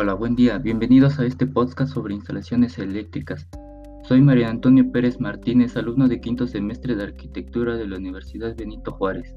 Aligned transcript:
Hola, 0.00 0.14
buen 0.14 0.36
día. 0.36 0.58
Bienvenidos 0.58 1.18
a 1.18 1.26
este 1.26 1.44
podcast 1.44 1.92
sobre 1.92 2.14
instalaciones 2.14 2.78
eléctricas. 2.78 3.48
Soy 4.04 4.22
María 4.22 4.48
Antonio 4.48 4.88
Pérez 4.92 5.18
Martínez, 5.18 5.76
alumno 5.76 6.06
de 6.06 6.20
quinto 6.20 6.46
semestre 6.46 6.94
de 6.94 7.02
Arquitectura 7.02 7.76
de 7.76 7.88
la 7.88 7.96
Universidad 7.96 8.54
Benito 8.56 8.92
Juárez. 8.92 9.34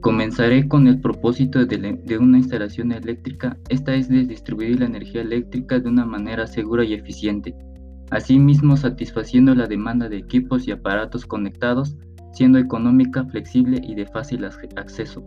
Comenzaré 0.00 0.66
con 0.68 0.86
el 0.86 1.02
propósito 1.02 1.66
de, 1.66 2.18
una 2.18 2.38
instalación 2.38 2.92
eléctrica, 2.92 3.58
esta 3.68 3.94
es 3.94 4.08
distribuir 4.08 4.80
la 4.80 4.86
energía 4.86 5.20
eléctrica 5.20 5.78
de 5.78 5.90
una 5.90 6.06
manera 6.06 6.46
segura 6.46 6.82
y 6.82 6.94
eficiente, 6.94 7.54
asimismo 8.10 8.78
satisfaciendo 8.78 9.54
la 9.54 9.66
demanda 9.66 10.08
de 10.08 10.16
equipos 10.16 10.66
y 10.66 10.70
aparatos 10.70 11.26
conectados, 11.26 11.98
siendo 12.32 12.58
económica, 12.58 13.26
flexible 13.26 13.78
y 13.82 13.94
de 13.96 14.06
fácil 14.06 14.46
acceso. 14.46 15.22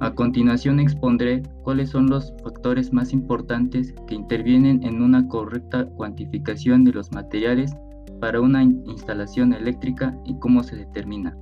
A 0.00 0.14
continuación 0.14 0.78
expondré 0.78 1.42
cuáles 1.62 1.90
son 1.90 2.08
los 2.08 2.34
factores 2.42 2.92
más 2.92 3.14
importantes 3.14 3.94
que 4.06 4.14
intervienen 4.14 4.82
en 4.82 5.00
una 5.00 5.26
correcta 5.26 5.86
cuantificación 5.86 6.84
de 6.84 6.92
los 6.92 7.10
materiales 7.12 7.74
para 8.20 8.42
una 8.42 8.62
instalación 8.62 9.54
eléctrica 9.54 10.14
y 10.26 10.38
cómo 10.38 10.62
se 10.62 10.76
determina. 10.76 11.34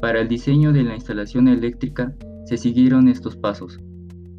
Para 0.00 0.20
el 0.20 0.28
diseño 0.28 0.72
de 0.72 0.82
la 0.82 0.94
instalación 0.94 1.46
eléctrica 1.46 2.12
se 2.46 2.56
siguieron 2.56 3.08
estos 3.08 3.36
pasos. 3.36 3.78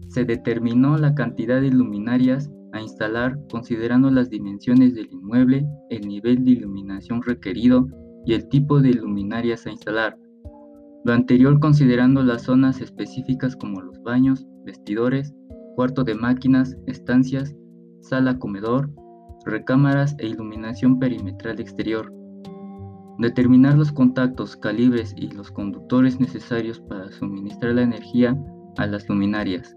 Se 0.10 0.26
determinó 0.26 0.98
la 0.98 1.16
cantidad 1.16 1.62
de 1.62 1.72
luminarias 1.72 2.52
a 2.74 2.82
instalar 2.82 3.40
considerando 3.50 4.12
las 4.12 4.30
dimensiones 4.30 4.96
del 4.96 5.08
inmueble, 5.12 5.66
el 5.90 6.08
nivel 6.08 6.44
de 6.44 6.52
iluminación 6.52 7.22
requerido 7.22 7.88
y 8.26 8.34
el 8.34 8.50
tipo 8.50 8.82
de 8.82 8.94
luminarias 8.94 9.66
a 9.66 9.72
instalar, 9.72 10.18
lo 11.04 11.14
anterior 11.14 11.60
considerando 11.60 12.24
las 12.24 12.44
zonas 12.44 12.82
específicas 12.82 13.56
como 13.56 13.82
los 13.82 14.02
baños, 14.04 14.46
vestidores, 14.66 15.34
cuarto 15.76 16.04
de 16.04 16.16
máquinas, 16.16 16.76
estancias, 16.88 17.56
sala 18.02 18.40
comedor, 18.40 18.92
recámaras 19.46 20.16
e 20.20 20.28
iluminación 20.28 21.00
perimetral 21.00 21.60
exterior. 21.60 22.14
Determinar 23.20 23.78
los 23.78 23.92
contactos, 23.92 24.56
calibres 24.58 25.14
y 25.18 25.30
los 25.32 25.52
conductores 25.52 26.20
necesarios 26.20 26.80
para 26.82 27.12
suministrar 27.12 27.74
la 27.76 27.84
energía 27.84 28.38
a 28.78 28.86
las 28.86 29.08
luminarias, 29.10 29.76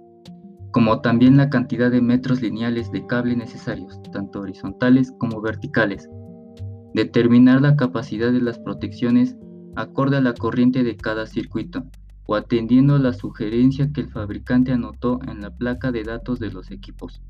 como 0.72 1.00
también 1.00 1.36
la 1.36 1.48
cantidad 1.48 1.90
de 1.90 2.02
metros 2.02 2.42
lineales 2.42 2.90
de 2.92 3.06
cable 3.06 3.36
necesarios, 3.36 4.00
tanto 4.12 4.40
horizontales 4.40 5.12
como 5.18 5.40
verticales. 5.40 6.08
Determinar 6.94 7.60
la 7.62 7.76
capacidad 7.76 8.32
de 8.32 8.40
las 8.40 8.58
protecciones 8.58 9.36
acorde 9.80 10.16
a 10.16 10.20
la 10.20 10.34
corriente 10.34 10.82
de 10.82 10.96
cada 10.96 11.26
circuito 11.26 11.84
o 12.26 12.36
atendiendo 12.36 12.98
la 12.98 13.12
sugerencia 13.12 13.92
que 13.92 14.02
el 14.02 14.08
fabricante 14.08 14.72
anotó 14.72 15.18
en 15.26 15.40
la 15.40 15.50
placa 15.50 15.90
de 15.90 16.04
datos 16.04 16.38
de 16.38 16.50
los 16.50 16.70
equipos. 16.70 17.20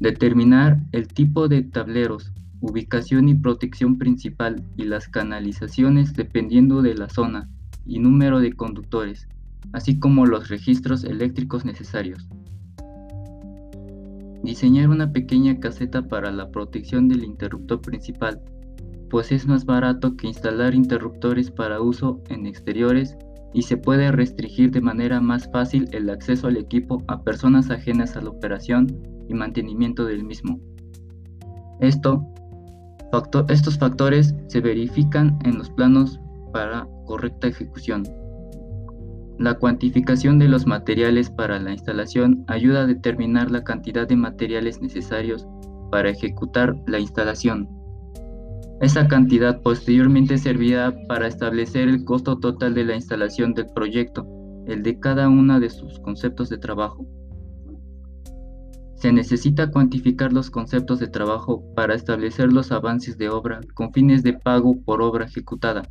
Determinar 0.00 0.78
el 0.92 1.08
tipo 1.08 1.48
de 1.48 1.62
tableros, 1.62 2.32
ubicación 2.60 3.28
y 3.28 3.34
protección 3.34 3.98
principal 3.98 4.62
y 4.76 4.84
las 4.84 5.08
canalizaciones 5.08 6.12
dependiendo 6.14 6.82
de 6.82 6.94
la 6.94 7.08
zona 7.08 7.48
y 7.86 7.98
número 7.98 8.40
de 8.40 8.52
conductores, 8.52 9.26
así 9.72 9.98
como 9.98 10.26
los 10.26 10.48
registros 10.48 11.04
eléctricos 11.04 11.64
necesarios. 11.64 12.28
Diseñar 14.42 14.88
una 14.88 15.12
pequeña 15.12 15.58
caseta 15.60 16.02
para 16.02 16.30
la 16.30 16.50
protección 16.50 17.08
del 17.08 17.24
interruptor 17.24 17.80
principal 17.80 18.40
pues 19.10 19.32
es 19.32 19.46
más 19.46 19.64
barato 19.64 20.16
que 20.16 20.26
instalar 20.26 20.74
interruptores 20.74 21.50
para 21.50 21.80
uso 21.80 22.20
en 22.28 22.46
exteriores 22.46 23.16
y 23.54 23.62
se 23.62 23.76
puede 23.76 24.12
restringir 24.12 24.70
de 24.70 24.80
manera 24.80 25.20
más 25.20 25.50
fácil 25.50 25.88
el 25.92 26.10
acceso 26.10 26.48
al 26.48 26.56
equipo 26.56 27.02
a 27.08 27.22
personas 27.22 27.70
ajenas 27.70 28.16
a 28.16 28.20
la 28.20 28.30
operación 28.30 28.86
y 29.28 29.34
mantenimiento 29.34 30.04
del 30.04 30.24
mismo. 30.24 30.60
Esto, 31.80 32.26
estos 33.48 33.78
factores 33.78 34.34
se 34.48 34.60
verifican 34.60 35.38
en 35.44 35.58
los 35.58 35.70
planos 35.70 36.20
para 36.52 36.86
correcta 37.06 37.48
ejecución. 37.48 38.04
La 39.38 39.54
cuantificación 39.54 40.38
de 40.38 40.48
los 40.48 40.66
materiales 40.66 41.30
para 41.30 41.60
la 41.60 41.72
instalación 41.72 42.44
ayuda 42.48 42.82
a 42.82 42.86
determinar 42.86 43.50
la 43.50 43.62
cantidad 43.62 44.06
de 44.06 44.16
materiales 44.16 44.82
necesarios 44.82 45.46
para 45.90 46.10
ejecutar 46.10 46.74
la 46.86 46.98
instalación. 46.98 47.77
Esa 48.80 49.08
cantidad 49.08 49.60
posteriormente 49.60 50.38
servirá 50.38 50.94
para 51.08 51.26
establecer 51.26 51.88
el 51.88 52.04
costo 52.04 52.38
total 52.38 52.74
de 52.74 52.84
la 52.84 52.94
instalación 52.94 53.52
del 53.52 53.66
proyecto, 53.74 54.24
el 54.68 54.84
de 54.84 55.00
cada 55.00 55.28
uno 55.28 55.58
de 55.58 55.68
sus 55.68 55.98
conceptos 55.98 56.48
de 56.48 56.58
trabajo. 56.58 57.04
Se 58.94 59.12
necesita 59.12 59.72
cuantificar 59.72 60.32
los 60.32 60.50
conceptos 60.50 61.00
de 61.00 61.08
trabajo 61.08 61.64
para 61.74 61.94
establecer 61.94 62.52
los 62.52 62.70
avances 62.70 63.18
de 63.18 63.28
obra 63.28 63.60
con 63.74 63.92
fines 63.92 64.22
de 64.22 64.34
pago 64.34 64.80
por 64.84 65.02
obra 65.02 65.24
ejecutada. 65.24 65.82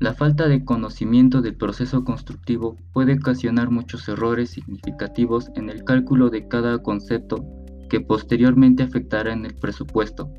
La 0.00 0.12
falta 0.12 0.48
de 0.48 0.64
conocimiento 0.64 1.40
del 1.40 1.56
proceso 1.56 2.04
constructivo 2.04 2.76
puede 2.92 3.14
ocasionar 3.14 3.70
muchos 3.70 4.06
errores 4.08 4.50
significativos 4.50 5.50
en 5.56 5.70
el 5.70 5.84
cálculo 5.84 6.28
de 6.28 6.46
cada 6.46 6.78
concepto 6.78 7.59
que 7.90 8.00
posteriormente 8.00 8.82
afectará 8.82 9.34
en 9.34 9.44
el 9.44 9.54
presupuesto. 9.54 10.30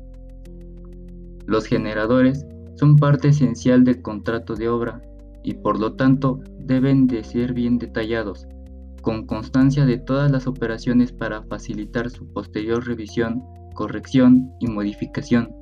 Los 1.46 1.66
generadores 1.66 2.44
son 2.74 2.96
parte 2.96 3.28
esencial 3.28 3.84
del 3.84 4.02
contrato 4.02 4.54
de 4.56 4.68
obra 4.68 5.02
y 5.44 5.54
por 5.54 5.78
lo 5.78 5.92
tanto 5.92 6.40
deben 6.58 7.06
de 7.06 7.22
ser 7.22 7.52
bien 7.52 7.78
detallados, 7.78 8.48
con 9.02 9.26
constancia 9.26 9.84
de 9.84 9.98
todas 9.98 10.30
las 10.30 10.46
operaciones 10.46 11.12
para 11.12 11.42
facilitar 11.42 12.10
su 12.10 12.26
posterior 12.32 12.84
revisión, 12.86 13.44
corrección 13.74 14.50
y 14.58 14.68
modificación. 14.68 15.54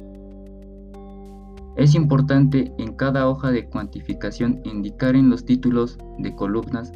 Es 1.76 1.94
importante 1.94 2.72
en 2.78 2.92
cada 2.94 3.28
hoja 3.28 3.50
de 3.50 3.66
cuantificación 3.66 4.60
indicar 4.64 5.16
en 5.16 5.30
los 5.30 5.44
títulos 5.44 5.98
de 6.18 6.34
columnas 6.34 6.92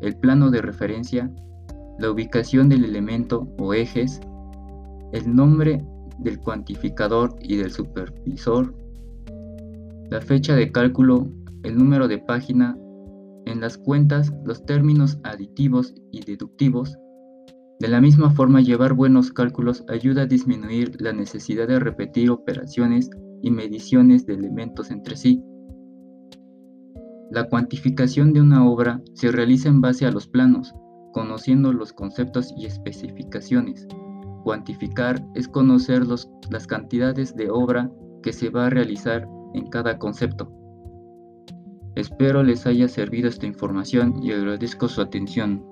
el 0.00 0.16
plano 0.16 0.50
de 0.50 0.60
referencia, 0.60 1.30
la 1.98 2.10
ubicación 2.10 2.68
del 2.68 2.84
elemento 2.84 3.46
o 3.58 3.74
ejes, 3.74 4.20
el 5.14 5.34
nombre 5.34 5.80
del 6.18 6.40
cuantificador 6.40 7.36
y 7.40 7.56
del 7.56 7.70
supervisor, 7.70 8.74
la 10.10 10.20
fecha 10.20 10.56
de 10.56 10.72
cálculo, 10.72 11.28
el 11.62 11.78
número 11.78 12.08
de 12.08 12.18
página, 12.18 12.76
en 13.46 13.60
las 13.60 13.78
cuentas 13.78 14.32
los 14.44 14.66
términos 14.66 15.18
aditivos 15.22 15.94
y 16.10 16.24
deductivos. 16.24 16.96
De 17.78 17.86
la 17.86 18.00
misma 18.00 18.30
forma, 18.30 18.60
llevar 18.60 18.94
buenos 18.94 19.32
cálculos 19.32 19.84
ayuda 19.88 20.22
a 20.22 20.26
disminuir 20.26 21.00
la 21.00 21.12
necesidad 21.12 21.68
de 21.68 21.78
repetir 21.78 22.30
operaciones 22.30 23.08
y 23.40 23.52
mediciones 23.52 24.26
de 24.26 24.34
elementos 24.34 24.90
entre 24.90 25.16
sí. 25.16 25.40
La 27.30 27.48
cuantificación 27.48 28.32
de 28.32 28.40
una 28.40 28.68
obra 28.68 29.00
se 29.14 29.30
realiza 29.30 29.68
en 29.68 29.80
base 29.80 30.06
a 30.06 30.10
los 30.10 30.26
planos, 30.26 30.74
conociendo 31.12 31.72
los 31.72 31.92
conceptos 31.92 32.52
y 32.56 32.66
especificaciones. 32.66 33.86
Cuantificar 34.44 35.24
es 35.34 35.48
conocer 35.48 36.02
las 36.06 36.66
cantidades 36.66 37.34
de 37.34 37.50
obra 37.50 37.90
que 38.22 38.32
se 38.32 38.50
va 38.50 38.66
a 38.66 38.70
realizar 38.70 39.26
en 39.54 39.70
cada 39.70 39.98
concepto. 39.98 40.52
Espero 41.94 42.42
les 42.42 42.66
haya 42.66 42.86
servido 42.88 43.28
esta 43.28 43.46
información 43.46 44.22
y 44.22 44.32
agradezco 44.32 44.86
su 44.86 45.00
atención. 45.00 45.64